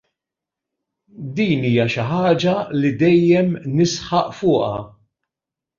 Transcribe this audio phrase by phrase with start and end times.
[1.39, 4.77] Din hija xi ħaġa li dejjem nisħaq fuqha.